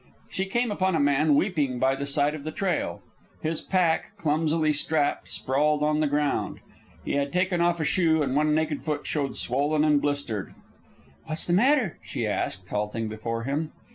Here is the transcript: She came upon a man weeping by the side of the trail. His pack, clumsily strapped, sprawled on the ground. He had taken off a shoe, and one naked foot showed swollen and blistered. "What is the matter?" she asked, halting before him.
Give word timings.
She 0.31 0.47
came 0.47 0.71
upon 0.71 0.95
a 0.95 0.99
man 0.99 1.35
weeping 1.35 1.77
by 1.77 1.93
the 1.93 2.07
side 2.07 2.33
of 2.33 2.43
the 2.43 2.49
trail. 2.51 3.03
His 3.43 3.61
pack, 3.61 4.17
clumsily 4.17 4.73
strapped, 4.73 5.29
sprawled 5.29 5.83
on 5.83 5.99
the 5.99 6.07
ground. 6.07 6.59
He 7.05 7.11
had 7.13 7.31
taken 7.31 7.61
off 7.61 7.79
a 7.79 7.85
shoe, 7.85 8.23
and 8.23 8.35
one 8.35 8.55
naked 8.55 8.83
foot 8.83 9.05
showed 9.05 9.35
swollen 9.35 9.83
and 9.83 10.01
blistered. 10.01 10.55
"What 11.25 11.37
is 11.37 11.45
the 11.45 11.53
matter?" 11.53 11.99
she 12.01 12.25
asked, 12.25 12.67
halting 12.69 13.09
before 13.09 13.43
him. 13.43 13.73